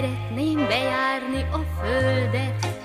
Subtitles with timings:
[0.00, 2.82] Szeretném bejárni a földet,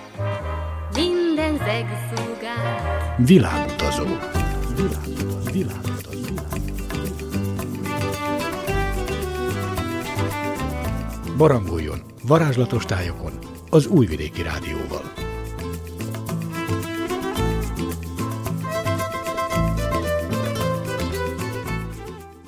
[0.95, 3.17] minden zegszúgát.
[3.17, 4.03] Világutazó.
[4.75, 5.51] Világutazó.
[5.51, 6.33] Világutazó.
[11.37, 13.31] Barangoljon varázslatos tájokon
[13.69, 15.24] az Újvidéki Rádióval.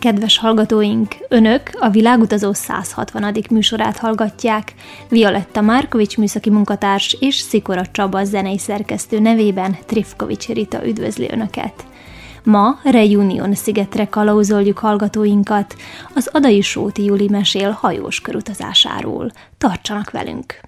[0.07, 3.35] Kedves hallgatóink, Önök a Világutazó 160.
[3.49, 4.73] műsorát hallgatják.
[5.09, 11.85] Violetta Márkovics műszaki munkatárs és Szikora Csaba zenei szerkesztő nevében Trifkovics Rita üdvözli Önöket.
[12.43, 15.75] Ma Reunion szigetre kalauzoljuk hallgatóinkat,
[16.13, 19.31] az Adai Sóti Juli mesél hajós körutazásáról.
[19.57, 20.59] Tartsanak velünk!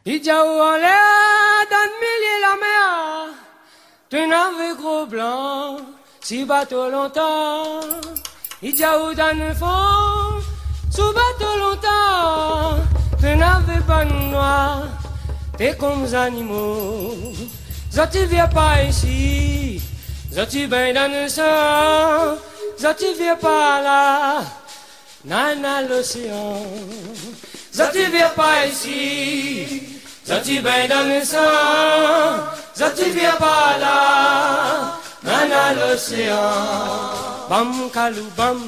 [6.21, 8.28] Si bateau longtemps Ijaou dan fond, sous
[8.61, 9.65] Ijaoudanfo,
[11.61, 12.75] longtemps,
[13.21, 14.83] te n'avais pas noir,
[15.57, 17.15] t'es comme des animaux.
[17.89, 19.81] Zoti viens pas ici,
[20.33, 22.37] Zoti ben dans le sang,
[22.77, 24.41] Zoti viens pas là,
[25.23, 26.61] Nana l'océan.
[27.73, 29.83] Zoti viens pas ici,
[30.27, 32.43] Zoti ben dans le sang,
[32.75, 37.38] Zoti viens pas là, Nana l'océan.
[37.49, 38.61] Bam kalu bam.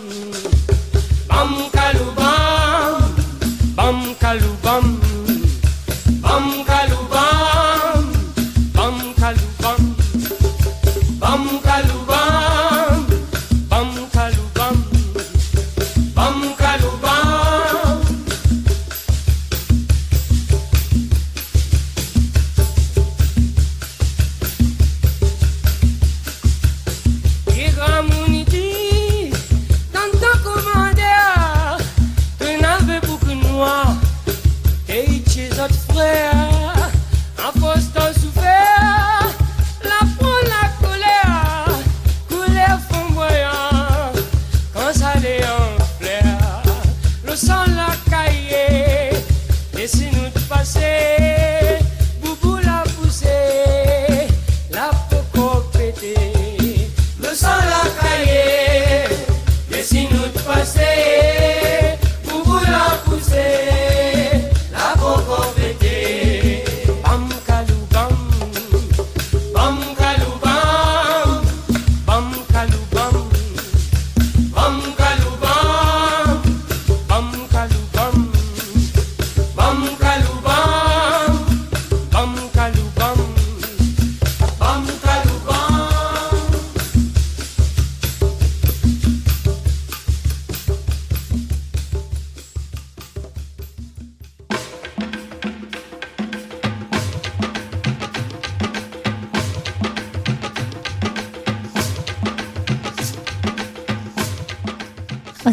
[1.29, 3.01] Bam kalu bam.
[3.77, 4.85] Bam kalu bam.
[6.25, 6.60] Bam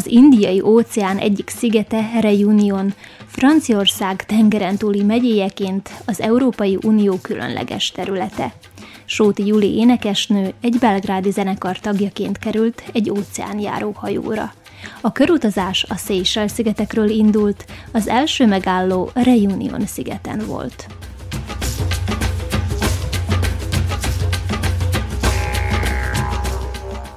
[0.09, 2.93] indiai óceán egyik szigete, Reunion,
[3.25, 8.53] Franciaország tengeren túli megyéjeként az Európai Unió különleges területe.
[9.05, 14.53] Sóti Juli énekesnő egy belgrádi zenekar tagjaként került egy óceánjáró hajóra.
[15.01, 20.87] A körutazás a Seychelles szigetekről indult, az első megálló Reunion szigeten volt.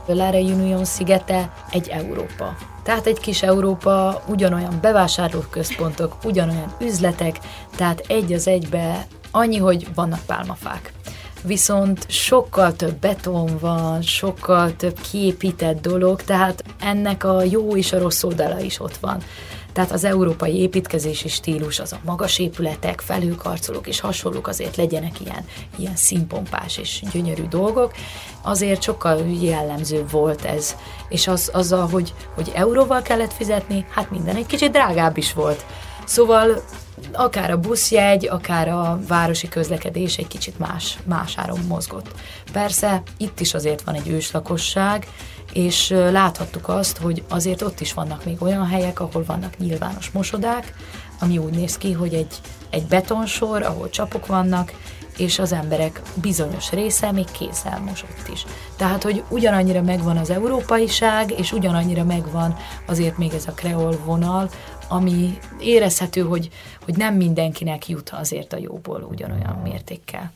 [0.07, 2.72] La Reunion szigete egy Európa.
[2.83, 7.39] Tehát egy kis Európa, ugyanolyan bevásárlóközpontok, ugyanolyan üzletek,
[7.77, 10.93] tehát egy az egybe annyi, hogy vannak pálmafák.
[11.45, 17.99] Viszont sokkal több beton van, sokkal több kiépített dolog, tehát ennek a jó és a
[17.99, 19.23] rossz oldala is ott van.
[19.73, 25.45] Tehát az európai építkezési stílus, az a magas épületek, felhőkarcolók és hasonlók azért legyenek ilyen,
[25.77, 27.93] ilyen színpompás és gyönyörű dolgok.
[28.43, 30.77] Azért sokkal jellemző volt ez.
[31.09, 35.65] És az, azzal, hogy, hogy euróval kellett fizetni, hát minden egy kicsit drágább is volt.
[36.05, 36.63] Szóval
[37.13, 42.07] akár a buszjegy, akár a városi közlekedés egy kicsit más, más áron mozgott.
[42.53, 45.07] Persze itt is azért van egy őslakosság,
[45.53, 50.75] és láthattuk azt, hogy azért ott is vannak még olyan helyek, ahol vannak nyilvános mosodák,
[51.21, 52.35] ami úgy néz ki, hogy egy,
[52.71, 54.73] egy betonsor, ahol csapok vannak,
[55.17, 58.45] és az emberek bizonyos része még kézzel mosott is.
[58.77, 62.57] Tehát, hogy ugyanannyira megvan az európaiság, és ugyanannyira megvan
[62.87, 64.51] azért még ez a kreol vonal,
[64.89, 66.49] ami érezhető, hogy,
[66.85, 70.33] hogy nem mindenkinek jut azért a jóból ugyanolyan mértékkel.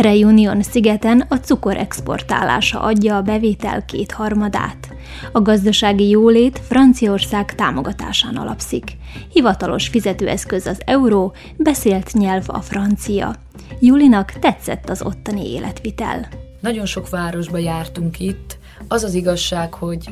[0.00, 4.88] Reunion szigeten a cukor exportálása adja a bevétel kétharmadát.
[5.32, 8.84] A gazdasági jólét Franciaország támogatásán alapszik.
[9.32, 13.34] Hivatalos fizetőeszköz az euró, beszélt nyelv a francia.
[13.80, 16.28] Julinak tetszett az ottani életvitel.
[16.60, 18.57] Nagyon sok városba jártunk itt,
[18.88, 20.08] az az igazság, hogy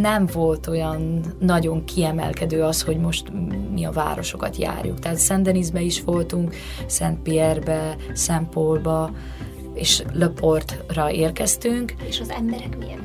[0.00, 3.24] nem volt olyan nagyon kiemelkedő az, hogy most
[3.72, 4.98] mi a városokat járjuk.
[4.98, 6.54] Tehát Szent is voltunk,
[6.86, 9.10] Szent Pierre-be, Szent Paulba,
[9.74, 11.94] és Leportra érkeztünk.
[12.08, 13.04] És az emberek milyenek?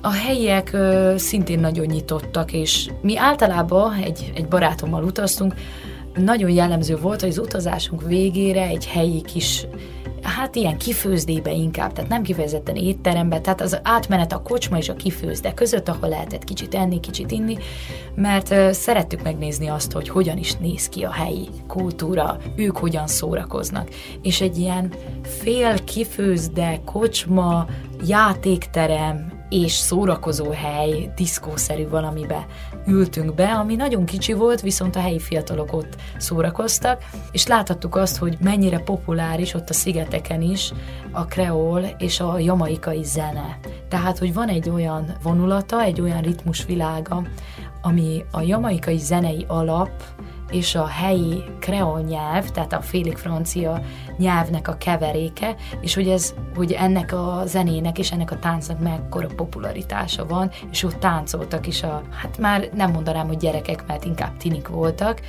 [0.00, 5.54] A helyiek ö, szintén nagyon nyitottak, és mi általában egy, egy barátommal utaztunk,
[6.14, 9.66] nagyon jellemző volt, hogy az utazásunk végére egy helyi kis
[10.28, 14.94] hát ilyen kifőzdébe inkább, tehát nem kifejezetten étterembe, tehát az átmenet a kocsma és a
[14.94, 17.58] kifőzde között, ahol lehetett kicsit enni, kicsit inni,
[18.14, 23.88] mert szerettük megnézni azt, hogy hogyan is néz ki a helyi kultúra, ők hogyan szórakoznak.
[24.22, 24.92] És egy ilyen
[25.22, 27.66] fél kifőzde, kocsma,
[28.06, 32.46] játékterem, és szórakozó hely, diszkószerű valamibe
[32.88, 38.16] ültünk be, ami nagyon kicsi volt, viszont a helyi fiatalok ott szórakoztak, és láthattuk azt,
[38.16, 40.72] hogy mennyire populáris ott a szigeteken is
[41.12, 43.58] a kreol és a jamaikai zene.
[43.88, 47.22] Tehát, hogy van egy olyan vonulata, egy olyan ritmusvilága,
[47.82, 49.90] ami a jamaikai zenei alap,
[50.50, 53.80] és a helyi kreol nyelv, tehát a félig francia
[54.16, 59.28] nyelvnek a keveréke, és hogy, ez, hogy ennek a zenének és ennek a táncnak mekkora
[59.36, 64.36] popularitása van, és ott táncoltak is a, hát már nem mondanám, hogy gyerekek, mert inkább
[64.36, 65.20] tinik voltak,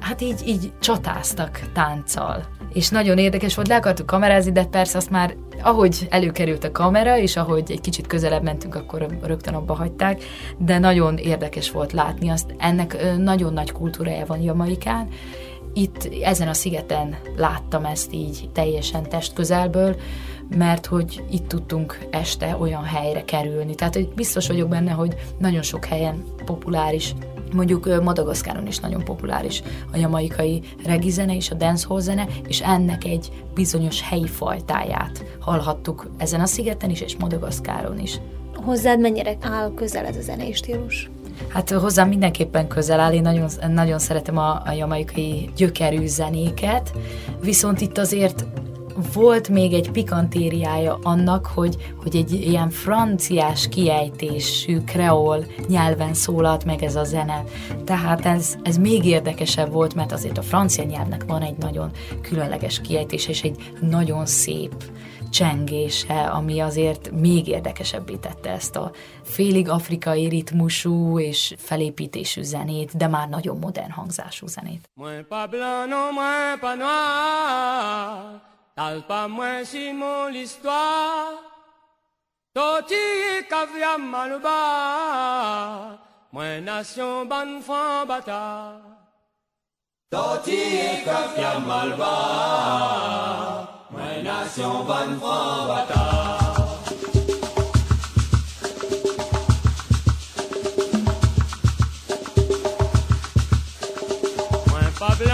[0.00, 2.44] hát így, így csatáztak tánccal.
[2.74, 7.18] És nagyon érdekes volt, le akartuk kamerázni, de persze azt már, ahogy előkerült a kamera,
[7.18, 10.22] és ahogy egy kicsit közelebb mentünk, akkor rögtön abba hagyták,
[10.58, 12.54] de nagyon érdekes volt látni azt.
[12.58, 15.08] Ennek nagyon nagy kultúrája van Jamaikán,
[15.72, 19.96] itt ezen a szigeten láttam ezt így teljesen testközelből,
[20.56, 23.74] mert hogy itt tudtunk este olyan helyre kerülni.
[23.74, 27.14] Tehát hogy biztos vagyok benne, hogy nagyon sok helyen populáris
[27.54, 33.32] Mondjuk Madagaszkáron is nagyon populáris a jamaikai regizene és a dancehall zene, és ennek egy
[33.54, 38.20] bizonyos helyi fajtáját hallhattuk ezen a szigeten is, és Madagaszkáron is.
[38.54, 41.10] Hozzád mennyire áll közel ez a zenei stílus?
[41.48, 46.92] Hát hozzám mindenképpen közel áll, én nagyon, nagyon szeretem a, a jamaikai gyökerű zenéket,
[47.40, 48.44] viszont itt azért
[49.12, 56.82] volt még egy pikantériája annak, hogy, hogy egy ilyen franciás kiejtésű kreol nyelven szólalt meg
[56.82, 57.44] ez a zene.
[57.84, 61.90] Tehát ez, ez még érdekesebb volt, mert azért a francia nyelvnek van egy nagyon
[62.22, 64.74] különleges kiejtés, és egy nagyon szép
[65.34, 68.90] csengése, ami azért még érdekesebbé tette ezt a
[69.22, 74.88] félig afrikai ritmusú és felépítésű zenét, de már nagyon modern hangzású zenét.
[78.76, 81.34] T'as pas moins si mon l'histoire,
[82.52, 84.50] Toti et caviar maluba,
[86.32, 88.80] moins nation ban fan bata.
[90.10, 92.16] Toti et caviar malba,
[93.92, 96.04] moins nation ban fan bata.
[104.98, 105.33] Pablo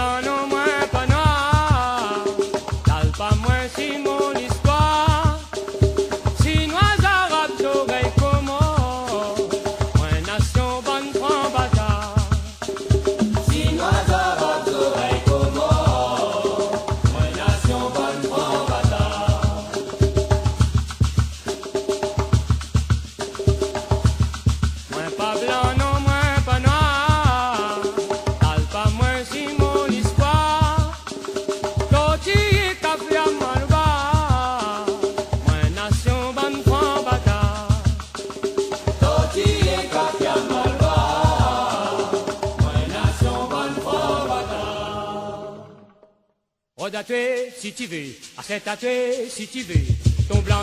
[48.53, 49.79] C'est à tes si tu veux,
[50.27, 50.59] ton blanc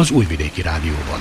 [0.00, 1.20] az Újvidéki Rádióban.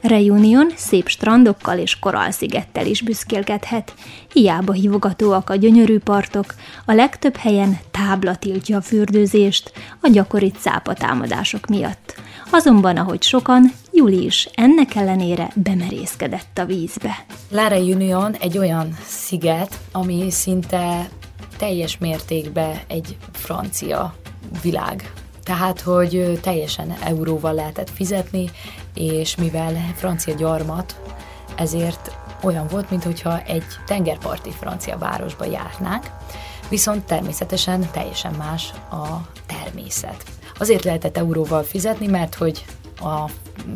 [0.00, 3.94] Reunion szép strandokkal és koralszigettel is büszkélkedhet.
[4.32, 6.54] Hiába hívogatóak a gyönyörű partok,
[6.86, 12.07] a legtöbb helyen tábla tiltja a fürdőzést a gyakori cápatámadások miatt.
[12.50, 17.24] Azonban, ahogy sokan, Juli is ennek ellenére bemerészkedett a vízbe.
[17.50, 21.08] La Reunion egy olyan sziget, ami szinte
[21.56, 24.14] teljes mértékben egy francia
[24.62, 25.12] világ.
[25.44, 28.50] Tehát, hogy teljesen euróval lehetett fizetni,
[28.94, 31.00] és mivel francia gyarmat,
[31.56, 36.10] ezért olyan volt, mintha egy tengerparti francia városba járnánk,
[36.68, 39.06] viszont természetesen teljesen más a
[39.46, 40.37] természet.
[40.58, 42.64] Azért lehetett euróval fizetni, mert hogy
[43.00, 43.30] a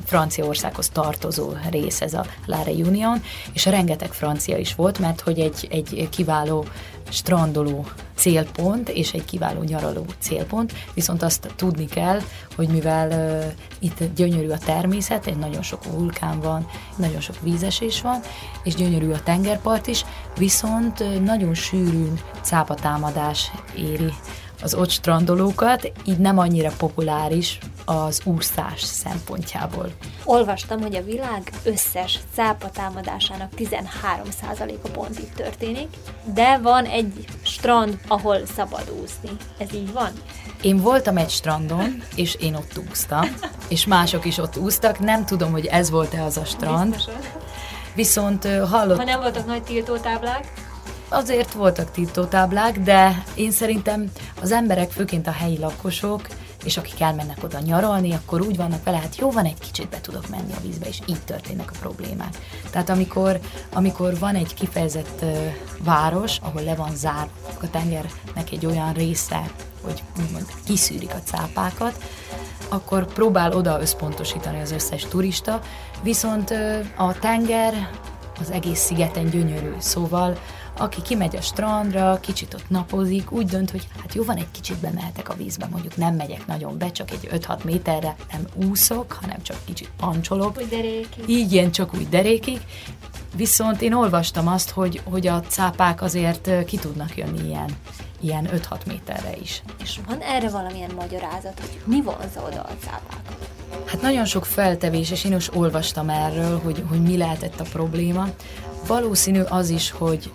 [0.05, 3.23] Franciaországhoz tartozó rész ez a La Réunion,
[3.53, 6.65] és rengeteg francia is volt, mert hogy egy, egy kiváló
[7.09, 12.21] strandoló célpont és egy kiváló nyaraló célpont, viszont azt tudni kell,
[12.57, 18.01] hogy mivel uh, itt gyönyörű a természet, egy nagyon sok vulkán van, nagyon sok vízesés
[18.01, 18.21] van,
[18.63, 20.05] és gyönyörű a tengerpart is,
[20.39, 24.13] viszont uh, nagyon sűrűn cápatámadás éri
[24.63, 29.91] az ott strandolókat, így nem annyira populáris az úszás szempontjából.
[30.25, 35.89] Olvastam, hogy a világ összes cápa támadásának 13%-a pont itt történik,
[36.25, 39.31] de van egy strand, ahol szabad úszni.
[39.59, 40.11] Ez így van?
[40.61, 43.37] Én voltam egy strandon, és én ott úsztam,
[43.69, 44.99] és mások is ott úsztak.
[44.99, 46.95] Nem tudom, hogy ez volt-e az a strand.
[46.95, 47.21] Biztosan.
[47.95, 48.97] Viszont hallott...
[48.97, 50.53] Ha nem voltak nagy tiltótáblák?
[51.13, 56.27] Azért voltak tiltótáblák, de én szerintem az emberek, főként a helyi lakosok,
[56.65, 60.01] és akik elmennek oda nyaralni, akkor úgy vannak vele, hát jó van, egy kicsit be
[60.01, 62.37] tudok menni a vízbe, és így történnek a problémák.
[62.71, 63.41] Tehát amikor,
[63.73, 65.37] amikor van egy kifejezett uh,
[65.79, 67.29] város, ahol le van zár
[67.63, 69.51] a tengernek egy olyan része,
[69.83, 72.05] hogy úgymond kiszűrik a cápákat,
[72.69, 75.61] akkor próbál oda összpontosítani az összes turista,
[76.03, 77.91] viszont uh, a tenger
[78.41, 80.39] az egész szigeten gyönyörű, szóval
[80.77, 84.77] aki kimegy a strandra, kicsit ott napozik, úgy dönt, hogy hát jó van, egy kicsit
[84.77, 89.43] bemehetek a vízbe, mondjuk nem megyek nagyon be, csak egy 5-6 méterre nem úszok, hanem
[89.43, 90.57] csak kicsit pancsolok.
[90.57, 91.29] Úgy derékig.
[91.29, 92.61] Így ilyen csak úgy derékig.
[93.37, 97.71] Viszont én olvastam azt, hogy, hogy a cápák azért ki tudnak jönni ilyen,
[98.21, 99.63] ilyen 5-6 méterre is.
[99.83, 103.49] És van erre valamilyen magyarázat, hogy mi vonza oda a cápákat?
[103.87, 108.29] Hát nagyon sok feltevés, és én is olvastam erről, hogy, hogy mi lehetett a probléma.
[108.87, 110.33] Valószínű az is, hogy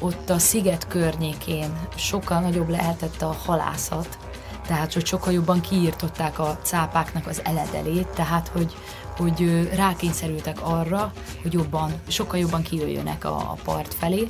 [0.00, 4.18] ott a sziget környékén sokkal nagyobb lehetett a halászat,
[4.66, 8.76] tehát hogy sokkal jobban kiírtották a cápáknak az eledelét, tehát hogy,
[9.16, 11.12] hogy rákényszerültek arra,
[11.42, 14.26] hogy jobban, sokkal jobban kijöjjönek a, a part felé.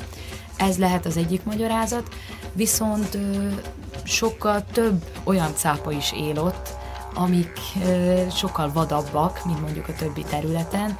[0.56, 2.08] Ez lehet az egyik magyarázat,
[2.52, 3.18] viszont
[4.04, 6.68] sokkal több olyan cápa is él ott,
[7.14, 7.60] amik
[8.34, 10.98] sokkal vadabbak, mint mondjuk a többi területen,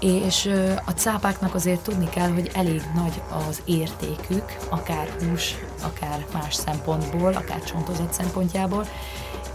[0.00, 0.50] és
[0.84, 7.32] a cápáknak azért tudni kell, hogy elég nagy az értékük, akár hús, akár más szempontból,
[7.32, 8.86] akár csontozat szempontjából,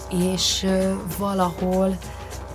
[0.10, 0.68] és
[1.18, 1.98] valahol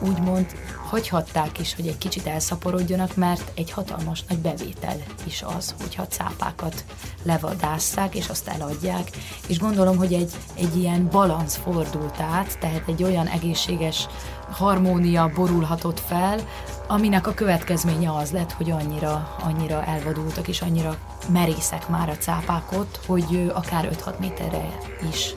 [0.01, 0.47] úgymond
[0.87, 6.85] hagyhatták is, hogy egy kicsit elszaporodjanak, mert egy hatalmas nagy bevétel is az, hogyha cápákat
[7.23, 9.11] levadásszák, és azt eladják.
[9.47, 14.07] És gondolom, hogy egy, egy ilyen balansz fordult át, tehát egy olyan egészséges
[14.51, 16.41] harmónia borulhatott fel,
[16.89, 20.97] aminek a következménye az lett, hogy annyira, annyira elvadultak, és annyira
[21.29, 24.79] merészek már a cápák ott, hogy akár 5-6 méterre
[25.13, 25.35] is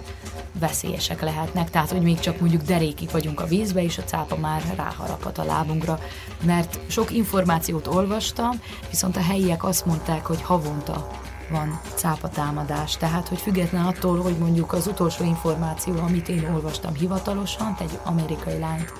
[0.60, 4.64] veszélyesek lehetnek, tehát hogy még csak mondjuk derékig vagyunk a vízbe, és a cápa már
[4.76, 6.00] ráharaphat a lábunkra,
[6.44, 11.08] mert sok információt olvastam, viszont a helyiek azt mondták, hogy havonta
[11.52, 17.76] van cápatámadás, tehát hogy független attól, hogy mondjuk az utolsó információ, amit én olvastam hivatalosan,
[17.80, 18.94] egy amerikai lányt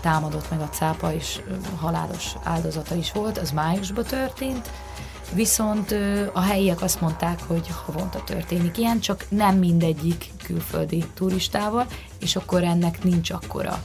[0.00, 1.40] támadott meg a cápa, és
[1.80, 4.70] halálos áldozata is volt, az májusban történt,
[5.34, 5.94] Viszont
[6.32, 11.86] a helyiek azt mondták, hogy havonta történik ilyen, csak nem mindegyik külföldi turistával,
[12.20, 13.82] és akkor ennek nincs akkora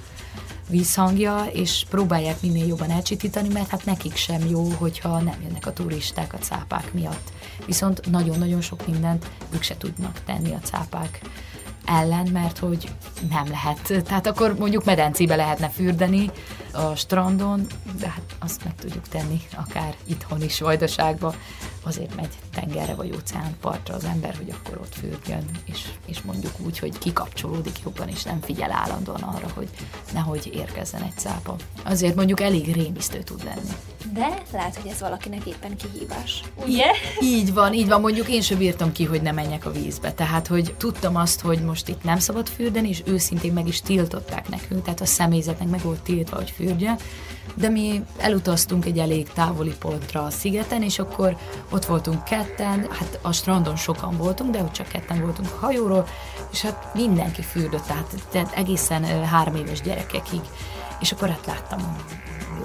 [0.69, 5.73] vízhangja, és próbálják minél jobban elcsitítani, mert hát nekik sem jó, hogyha nem jönnek a
[5.73, 7.31] turisták a cápák miatt.
[7.65, 11.21] Viszont nagyon-nagyon sok mindent ők se tudnak tenni a cápák
[11.87, 12.89] ellen, mert hogy
[13.29, 14.03] nem lehet.
[14.03, 16.31] Tehát akkor mondjuk medencébe lehetne fürdeni
[16.71, 17.67] a strandon,
[17.99, 21.35] de hát azt meg tudjuk tenni akár itthon is, Vajdaságban,
[21.83, 26.79] azért megy tengerre vagy óceánpartra az ember, hogy akkor ott fürdjön, és, és mondjuk úgy,
[26.79, 29.67] hogy kikapcsolódik jobban, és nem figyel állandóan arra, hogy
[30.13, 31.55] nehogy érkezzen egy cápa.
[31.83, 33.71] Azért mondjuk elég rémisztő tud lenni.
[34.13, 36.43] De lehet, hogy ez valakinek éppen kihívás.
[36.65, 36.85] Ugye?
[37.21, 38.01] Így van, így van.
[38.01, 40.13] Mondjuk én sem bírtam ki, hogy ne menjek a vízbe.
[40.13, 44.49] Tehát, hogy tudtam azt, hogy most itt nem szabad fürdeni, és őszintén meg is tiltották
[44.49, 46.97] nekünk, tehát a személyzetnek meg volt tiltva, hogy fürdjön.
[47.55, 51.37] De mi elutaztunk egy elég távoli pontra a szigeten, és akkor
[51.69, 52.46] ott voltunk ketten,
[52.89, 56.07] hát a strandon sokan voltunk, de ott csak ketten voltunk a hajóról,
[56.51, 60.41] és hát mindenki fürdött, tehát, tehát egészen három éves gyerekekig.
[60.99, 61.97] És akkor hát láttam,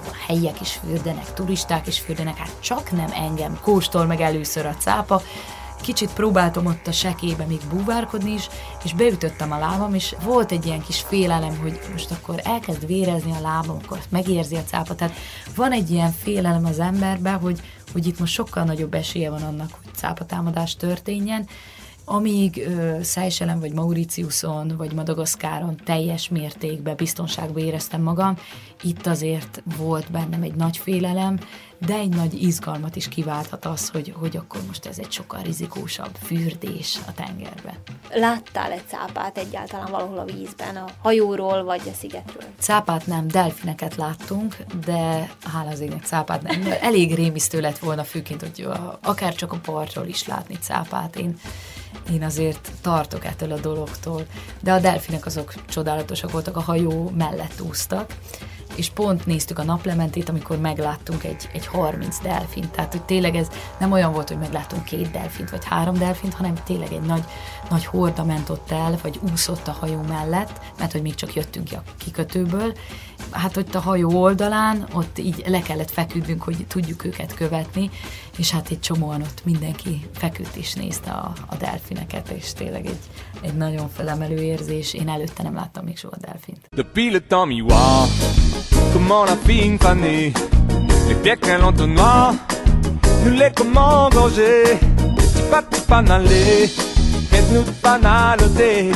[0.04, 4.76] a helyiek is fürdenek, turisták is fürdenek, hát csak nem engem kóstol meg először a
[4.78, 5.22] cápa,
[5.82, 8.48] kicsit próbáltam ott a sekébe még búvárkodni is,
[8.84, 13.32] és beütöttem a lábam, és volt egy ilyen kis félelem, hogy most akkor elkezd vérezni
[13.32, 14.94] a lábam, akkor megérzi a cápa.
[14.94, 15.14] Tehát
[15.56, 17.60] van egy ilyen félelem az emberben, hogy,
[17.92, 21.46] hogy itt most sokkal nagyobb esélye van annak, hogy cápatámadás történjen,
[22.04, 22.68] amíg
[23.02, 28.36] Seychellen, vagy Mauritiuson, vagy Madagaszkáron teljes mértékben biztonságban éreztem magam,
[28.82, 31.38] itt azért volt bennem egy nagy félelem,
[31.86, 36.16] de egy nagy izgalmat is kiválthat az, hogy, hogy akkor most ez egy sokkal rizikósabb
[36.22, 37.78] fürdés a tengerbe.
[38.10, 42.48] Láttál egy cápát egyáltalán valahol a vízben, a hajóról vagy a szigetről?
[42.58, 46.62] Cápát nem, delfineket láttunk, de hála az égnek cápát nem.
[46.80, 48.68] Elég rémisztő lett volna főként, hogy
[49.02, 51.16] akár csak a partról is látni cápát.
[51.16, 51.38] Én
[52.12, 54.26] én azért tartok ettől a dologtól.
[54.60, 58.16] De a delfinek azok csodálatosak voltak, a hajó mellett úsztak,
[58.74, 62.70] és pont néztük a naplementét, amikor megláttunk egy, egy 30 delfint.
[62.70, 66.54] Tehát, hogy tényleg ez nem olyan volt, hogy megláttunk két delfint, vagy három delfint, hanem
[66.64, 67.24] tényleg egy nagy,
[67.70, 71.64] nagy horda ment ott el, vagy úszott a hajó mellett, mert hogy még csak jöttünk
[71.64, 72.72] ki a kikötőből.
[73.30, 77.90] Hát ott a hajó oldalán, ott így le kellett feküdnünk, hogy tudjuk őket követni,
[78.36, 82.98] és hát egy csomóan ott mindenki feküdt és nézte a, a delfineket, és tényleg egy,
[83.42, 84.94] egy nagyon felemelő érzés.
[84.94, 86.58] Én előtte nem láttam még soha delfint.
[87.28, 88.06] Temps miroir,
[88.92, 89.36] comment la
[91.08, 92.34] les pieds qu'un l'entonnoir,
[93.24, 93.52] nous les
[95.34, 96.68] tu pas tu pas n'aller,
[97.30, 98.90] faites-nous pas n'aloter,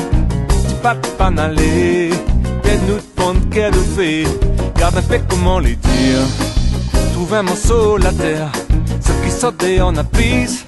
[0.69, 2.11] tu pas tu pas n'aller,
[2.63, 4.25] faites-nous prendre de fait,
[4.77, 6.27] garde un peu comment les dire,
[7.13, 8.51] trouve un morceau la terre,
[9.37, 10.65] sauter en apprise.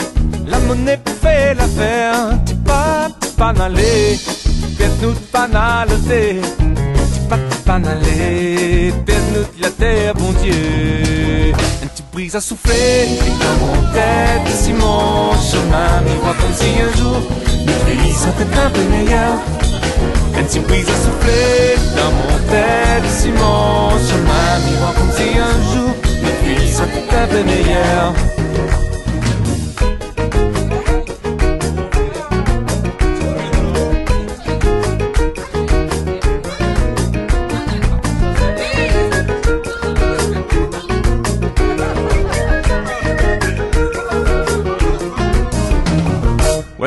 [0.46, 2.38] La monnaie fait l'affaire.
[2.46, 4.18] Tu pas, panalé,
[4.76, 11.52] pietnut panaleté, petit pat panalé, pietnut la terre, bon Dieu.
[11.82, 13.08] Une petite brise a soufflé,
[13.42, 17.18] dans mon tête, si mon chemin m'y voit comme si un jour,
[17.64, 19.38] mes pays étaient un peu meilleurs.
[20.36, 25.38] Une petite brise a soufflé, dans mon tête, si mon chemin m'y voit comme si
[25.38, 28.47] un jour, mes pays étaient un peu.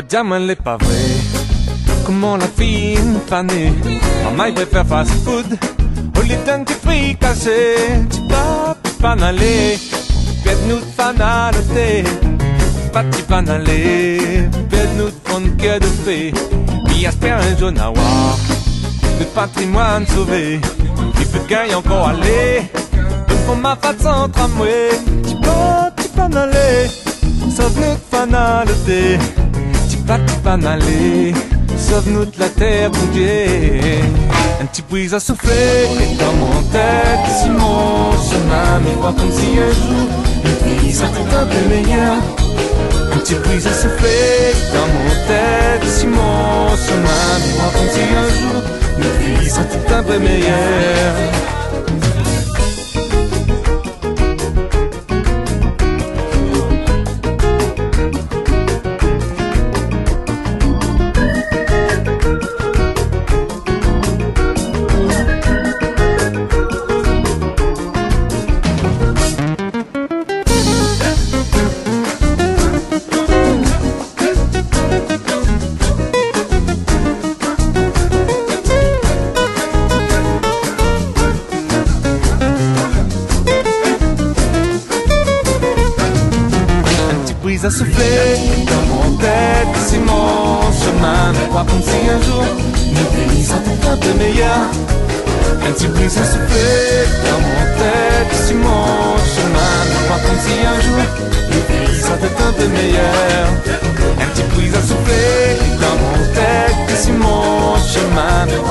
[0.08, 1.22] Diamant les pavés,
[2.06, 3.72] comment la fine fanée,
[4.24, 5.58] maman préfère fast food,
[6.18, 7.76] au lit d'un petit prix cassé,
[8.10, 9.78] tu pas, pas n'aller,
[10.44, 12.04] faites-nous de fanalité,
[12.92, 16.34] pas de panalé, faites-nous de que de fait,
[16.88, 18.38] puis aspire un jaune à voir,
[19.20, 20.60] notre patrimoine sauvé,
[21.20, 22.64] il peut gagner encore aller,
[23.46, 24.90] pour ma façon tramway,
[25.28, 26.90] tu pas, tu pas n'aller,
[27.56, 29.20] sauf notre fanalité
[30.44, 31.34] pas n'aller
[31.78, 33.26] Sauve-nous de la terre, bon Dieu.
[34.62, 35.88] Un petit brise à souffler
[36.20, 37.26] dans mon tête.
[37.42, 40.08] Si mon chemin miroir comme si un jour
[40.46, 42.18] Une vie serait un peu meilleur
[43.14, 45.90] Un petit brise à souffler dans mon tête.
[45.90, 48.62] Si mon chemin miroir comme si un jour
[48.98, 51.61] Une vie serait un peu meilleur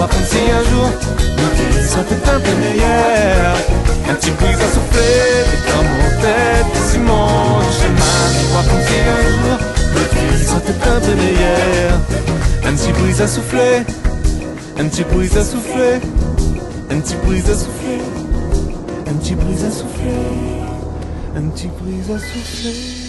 [0.00, 0.88] Voir comme si un jour
[1.36, 2.30] nos vies seraient
[4.08, 4.30] un petit
[4.72, 8.24] souffler dans mon tête, sur mon chemin.
[8.88, 9.58] Si un jour
[9.92, 12.00] nos vies seraient un.
[12.66, 13.82] Un petit brise à souffler,
[14.78, 16.00] un petit brise à souffler,
[16.90, 18.00] un petit brise à souffler,
[19.06, 20.16] un petit brise à souffler,
[21.36, 22.99] un petit brise à souffler.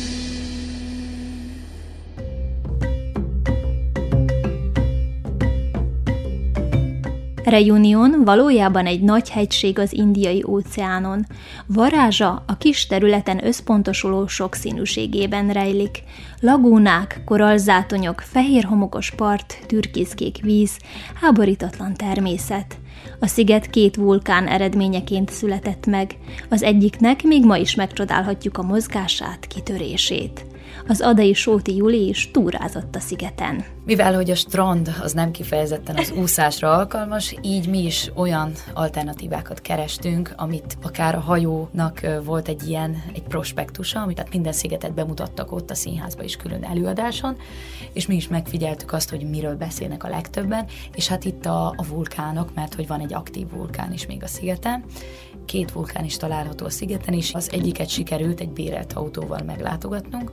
[7.44, 11.26] Reunion valójában egy nagy hegység az indiai óceánon.
[11.66, 16.04] Varázsa a kis területen összpontosuló sokszínűségében rejlik.
[16.40, 20.78] Lagúnák, korallzátonyok, fehér homokos part, türkiszkék víz,
[21.22, 22.80] háborítatlan természet.
[23.20, 26.18] A sziget két vulkán eredményeként született meg.
[26.50, 30.46] Az egyiknek még ma is megcsodálhatjuk a mozgását, kitörését
[30.88, 33.64] az adai Sóti Juli is túrázott a szigeten.
[33.86, 39.62] Mivel, hogy a strand az nem kifejezetten az úszásra alkalmas, így mi is olyan alternatívákat
[39.62, 45.52] kerestünk, amit akár a hajónak volt egy ilyen, egy prospektusa, amit tehát minden szigetet bemutattak
[45.52, 47.38] ott a színházba is külön előadáson,
[47.94, 50.66] és mi is megfigyeltük azt, hogy miről beszélnek a legtöbben,
[50.96, 54.28] és hát itt a, a vulkánok, mert hogy van egy aktív vulkán is még a
[54.28, 54.84] szigeten,
[55.46, 60.32] két vulkán is található a szigeten is, az egyiket sikerült egy bérelt autóval meglátogatnunk,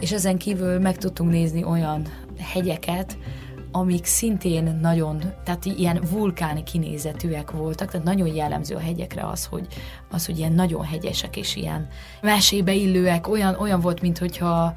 [0.00, 2.06] és ezen kívül meg tudtunk nézni olyan
[2.38, 3.16] hegyeket,
[3.72, 9.66] amik szintén nagyon, tehát ilyen vulkáni kinézetűek voltak, tehát nagyon jellemző a hegyekre az, hogy,
[10.14, 11.88] az, hogy ilyen nagyon hegyesek és ilyen
[12.20, 14.74] mesébe illőek, olyan, olyan volt, mintha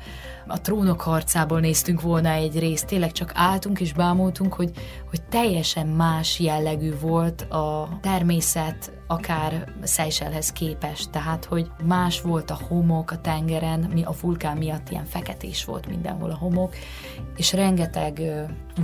[0.47, 4.71] a trónok harcából néztünk volna egy részt, tényleg csak álltunk és bámultunk, hogy,
[5.09, 12.59] hogy teljesen más jellegű volt a természet, akár Seychellhez képest, tehát hogy más volt a
[12.67, 16.75] homok a tengeren, mi a vulkán miatt ilyen feketés volt mindenhol a homok,
[17.37, 18.21] és rengeteg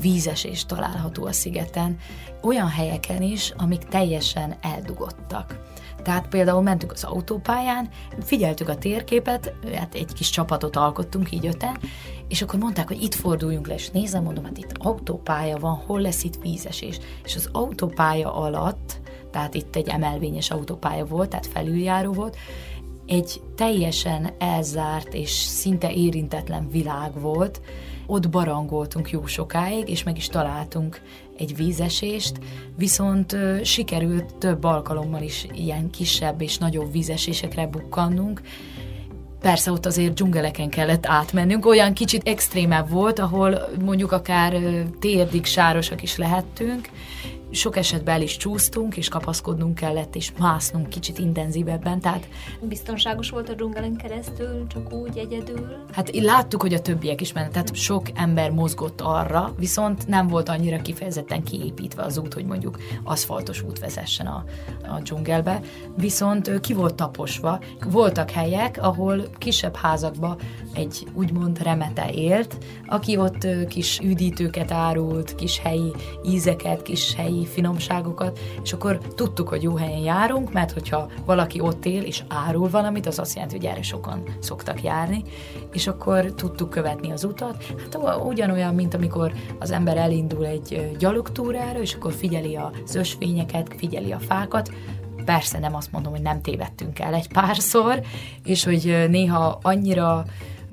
[0.02, 1.98] vízesés található a szigeten,
[2.42, 5.60] olyan helyeken is, amik teljesen eldugottak.
[6.04, 7.90] Tehát például mentünk az autópályán,
[8.22, 11.78] figyeltük a térképet, hát egy kis csapatot alkottunk így öten,
[12.28, 16.02] és akkor mondták, hogy itt forduljunk le, és nézem, mondom, hát itt autópálya van, hol
[16.02, 17.00] lesz itt vízesés.
[17.24, 22.38] És az autópálya alatt, tehát itt egy emelvényes autópálya volt, tehát felüljáró volt,
[23.06, 27.62] egy teljesen elzárt és szinte érintetlen világ volt,
[28.08, 31.02] ott barangoltunk jó sokáig, és meg is találtunk
[31.38, 32.40] egy vízesést,
[32.78, 38.42] viszont sikerült több alkalommal is ilyen kisebb és nagyobb vízesésekre bukkannunk,
[39.44, 44.54] Persze ott azért dzsungeleken kellett átmennünk, olyan kicsit extrémebb volt, ahol mondjuk akár
[45.00, 46.90] térdig sárosak is lehettünk,
[47.54, 52.28] sok esetben el is csúsztunk, és kapaszkodnunk kellett, és másznunk kicsit intenzívebben, tehát...
[52.62, 55.86] Biztonságos volt a dzsungelen keresztül, csak úgy egyedül?
[55.92, 60.50] Hát láttuk, hogy a többiek is mennek, tehát sok ember mozgott arra, viszont nem volt
[60.50, 64.44] annyira kifejezetten kiépítve az út, hogy mondjuk aszfaltos út vezessen a,
[64.88, 65.60] a dzsungelbe,
[65.98, 67.60] viszont ki volt taposva.
[67.92, 70.38] Voltak helyek, ahol kisebb házakba
[70.74, 75.92] egy úgymond remete élt, aki ott kis üdítőket árult, kis helyi
[76.26, 81.86] ízeket, kis helyi finomságokat, és akkor tudtuk, hogy jó helyen járunk, mert hogyha valaki ott
[81.86, 85.24] él és árul valamit, az azt jelenti, hogy erre sokan szoktak járni,
[85.72, 87.66] és akkor tudtuk követni az utat.
[87.80, 94.12] Hát ugyanolyan, mint amikor az ember elindul egy gyalogtúrára, és akkor figyeli az ösvényeket, figyeli
[94.12, 94.72] a fákat,
[95.26, 98.02] persze nem azt mondom, hogy nem tévedtünk el egy párszor,
[98.44, 100.26] és hogy néha annyira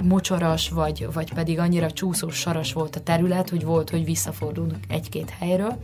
[0.02, 5.30] mocsaras, vagy, vagy pedig annyira csúszós saras volt a terület, hogy volt, hogy visszafordulunk egy-két
[5.30, 5.82] helyről.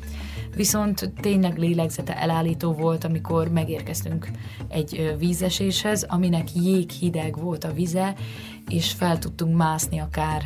[0.54, 4.30] Viszont tényleg lélegzete elállító volt, amikor megérkeztünk
[4.68, 8.14] egy vízeséshez, aminek jéghideg volt a vize,
[8.68, 10.42] és fel tudtunk mászni akár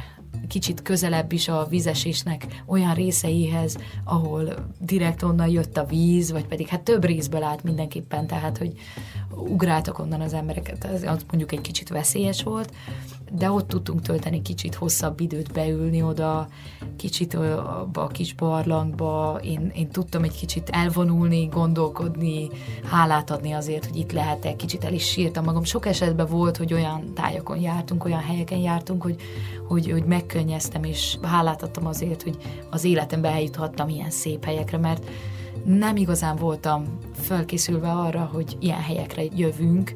[0.49, 6.67] kicsit közelebb is a vízesésnek olyan részeihez, ahol direkt onnan jött a víz, vagy pedig
[6.67, 8.73] hát több részből állt mindenképpen, tehát hogy
[9.37, 12.73] ugráltak onnan az embereket, az mondjuk egy kicsit veszélyes volt,
[13.33, 16.49] de ott tudtunk tölteni kicsit hosszabb időt beülni oda,
[16.97, 22.49] kicsit abba a kis barlangba, én, én tudtam egy kicsit elvonulni, gondolkodni,
[22.91, 25.65] hálát adni azért, hogy itt lehetek, kicsit el is sírtam magam.
[25.65, 29.17] Sok esetben volt, hogy olyan tájakon jártunk, olyan helyeken jártunk, hogy,
[29.69, 32.37] hogy, hogy megkönnyeztem, és hálát adtam azért, hogy
[32.71, 35.05] az életemben eljuthattam ilyen szép helyekre, mert
[35.65, 36.85] nem igazán voltam
[37.21, 39.93] felkészülve arra, hogy ilyen helyekre jövünk,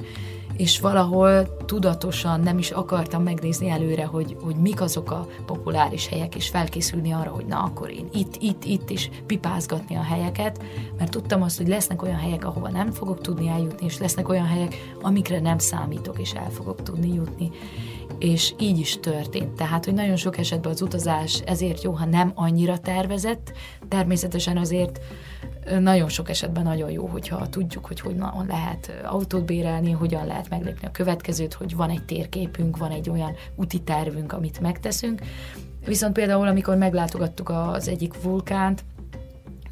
[0.57, 6.35] és valahol tudatosan nem is akartam megnézni előre, hogy, hogy mik azok a populáris helyek,
[6.35, 10.63] és felkészülni arra, hogy na akkor én itt, itt, itt is pipázgatni a helyeket,
[10.99, 14.47] mert tudtam azt, hogy lesznek olyan helyek, ahova nem fogok tudni eljutni, és lesznek olyan
[14.47, 17.51] helyek, amikre nem számítok, és el fogok tudni jutni
[18.25, 19.53] és így is történt.
[19.53, 23.53] Tehát, hogy nagyon sok esetben az utazás ezért jó, ha nem annyira tervezett,
[23.89, 25.01] természetesen azért
[25.79, 30.87] nagyon sok esetben nagyon jó, hogyha tudjuk, hogy hogyan lehet autót bérelni, hogyan lehet meglépni
[30.87, 35.21] a következőt, hogy van egy térképünk, van egy olyan úti tervünk, amit megteszünk.
[35.87, 38.85] Viszont például, amikor meglátogattuk az egyik vulkánt,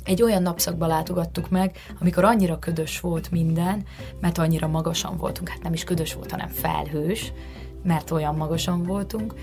[0.05, 3.85] egy olyan napszakban látogattuk meg, amikor annyira ködös volt minden,
[4.21, 7.33] mert annyira magasan voltunk, hát nem is ködös volt, hanem felhős,
[7.83, 9.35] mert olyan magasan voltunk,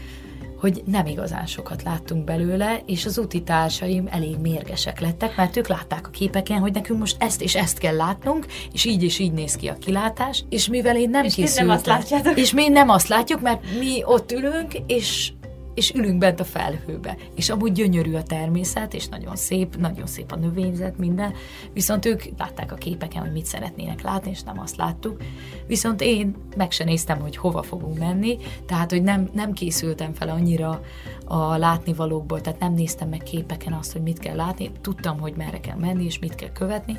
[0.60, 5.68] hogy nem igazán sokat láttunk belőle, és az úti társaim elég mérgesek lettek, mert ők
[5.68, 9.32] látták a képeken, hogy nekünk most ezt és ezt kell látnunk, és így és így
[9.32, 12.38] néz ki a kilátás, és mivel én nem és készültem, nem azt látjátok.
[12.38, 15.32] és mi nem azt látjuk, mert mi ott ülünk, és
[15.74, 17.18] és ülünk bent a felhőbe.
[17.36, 21.34] És amúgy gyönyörű a természet, és nagyon szép, nagyon szép a növényzet, minden.
[21.74, 25.22] Viszont ők látták a képeken, hogy mit szeretnének látni, és nem azt láttuk.
[25.68, 30.30] Viszont én meg se néztem, hogy hova fogunk menni, tehát, hogy nem, nem készültem fel
[30.30, 30.82] annyira
[31.26, 35.60] a látnivalókból, tehát nem néztem meg képeken azt, hogy mit kell látni, tudtam, hogy merre
[35.60, 36.98] kell menni, és mit kell követni,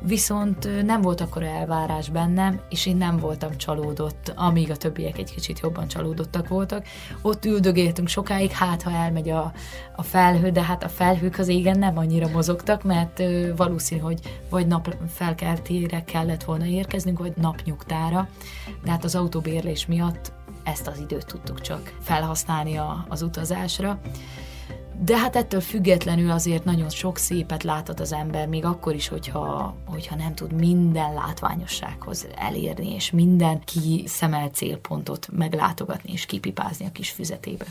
[0.00, 5.34] viszont nem volt akkor elvárás bennem, és én nem voltam csalódott, amíg a többiek egy
[5.34, 6.86] kicsit jobban csalódottak voltak.
[7.22, 9.52] Ott üldögéltünk sokáig, hát ha elmegy a,
[9.96, 13.22] a felhő, de hát a felhők az égen nem annyira mozogtak, mert
[13.56, 18.28] valószínű, hogy vagy nap felkeltére kellett volna érkeznünk, vagy napnyugtára,
[18.84, 20.32] de hát az autóbérlés miatt
[20.64, 24.00] ezt az időt tudtuk csak felhasználni a, az utazásra.
[25.00, 29.74] De hát ettől függetlenül azért nagyon sok szépet láthat az ember, még akkor is, hogyha,
[29.86, 33.62] hogyha nem tud minden látványossághoz elérni, és minden
[34.04, 37.64] szemel célpontot meglátogatni és kipipázni a kis füzetébe.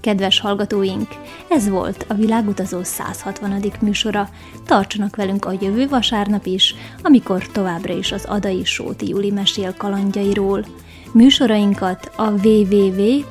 [0.00, 1.08] Kedves hallgatóink,
[1.48, 3.62] ez volt a Világutazó 160.
[3.80, 4.28] műsora.
[4.66, 10.64] Tartsanak velünk a jövő vasárnap is, amikor továbbra is az Adai Sóti Juli mesél kalandjairól.
[11.12, 13.22] Műsorainkat a www.rtv.rs.hu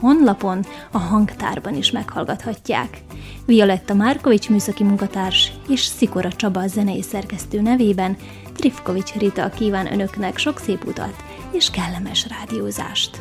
[0.00, 3.02] honlapon a hangtárban is meghallgathatják.
[3.46, 8.16] Violetta Márkovics műszaki munkatárs és Szikora Csaba zenei szerkesztő nevében
[8.54, 11.14] Trifkovics Rita kíván önöknek sok szép utat
[11.52, 13.20] és kellemes rádiózást.